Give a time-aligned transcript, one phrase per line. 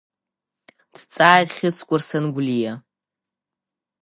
[0.93, 2.73] Дҵааит Хьыҵкәыр Сангәлиа.